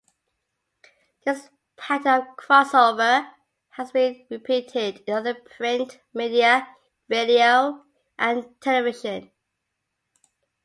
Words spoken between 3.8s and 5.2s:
been repeated in